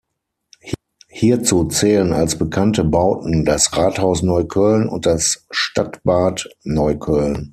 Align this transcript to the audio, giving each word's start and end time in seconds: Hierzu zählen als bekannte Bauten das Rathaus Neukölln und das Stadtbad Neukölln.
Hierzu 1.09 1.65
zählen 1.65 2.11
als 2.11 2.35
bekannte 2.35 2.83
Bauten 2.83 3.45
das 3.45 3.77
Rathaus 3.77 4.23
Neukölln 4.23 4.89
und 4.89 5.05
das 5.05 5.45
Stadtbad 5.51 6.49
Neukölln. 6.63 7.49